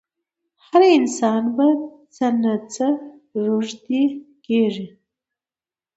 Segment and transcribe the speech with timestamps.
[0.67, 1.65] هر انسان په
[2.15, 2.87] څه نه څه
[3.45, 4.03] روږدی
[4.45, 4.87] کېږي.